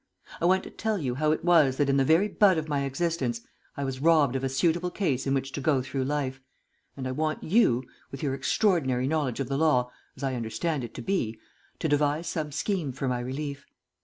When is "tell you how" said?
0.71-1.31